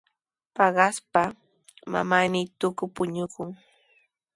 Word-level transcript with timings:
Paqaspaqa 0.55 1.37
manami 1.91 2.41
tuku 2.59 2.83
puñunku. 2.95 3.43